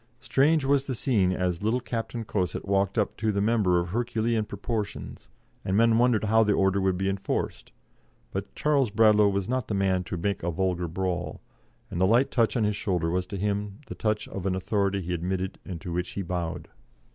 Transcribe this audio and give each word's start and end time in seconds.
Strange 0.19 0.65
was 0.65 0.85
the 0.85 0.95
scene 0.95 1.31
as 1.31 1.61
little 1.61 1.79
Captain 1.79 2.25
Cosset 2.25 2.65
walked 2.65 2.97
up 2.97 3.15
to 3.17 3.31
the 3.31 3.39
member 3.39 3.79
of 3.79 3.89
Herculean 3.89 4.45
proportions, 4.45 5.29
and 5.63 5.77
men 5.77 5.99
wondered 5.99 6.23
how 6.23 6.43
the 6.43 6.53
order 6.53 6.81
would 6.81 6.97
be 6.97 7.07
enforced; 7.07 7.71
but 8.31 8.55
Charles 8.55 8.89
Bradlaugh 8.89 9.27
was 9.29 9.47
not 9.47 9.67
the 9.67 9.75
man 9.75 10.03
to 10.05 10.17
make 10.17 10.41
a 10.41 10.49
vulgar 10.49 10.87
brawl, 10.87 11.39
and 11.91 12.01
the 12.01 12.07
light 12.07 12.31
touch 12.31 12.57
on 12.57 12.63
his 12.63 12.75
shoulder 12.75 13.11
was 13.11 13.27
to 13.27 13.37
him 13.37 13.77
the 13.89 13.93
touch 13.93 14.27
of 14.27 14.47
an 14.47 14.55
authority 14.55 15.01
he 15.01 15.13
admitted 15.13 15.59
and 15.65 15.79
to 15.81 15.91
which 15.93 16.09
he 16.13 16.23
bowed. 16.23 16.67